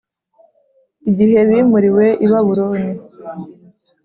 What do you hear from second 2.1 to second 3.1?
i Babuloni